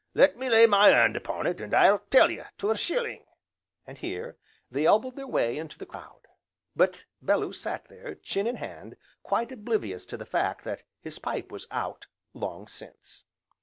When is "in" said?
8.47-8.55